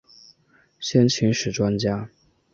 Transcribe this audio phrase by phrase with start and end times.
[0.79, 2.09] 先秦史专家。